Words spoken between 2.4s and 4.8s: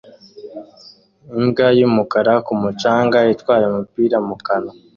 ku mucanga itwaye umupira mu kanwa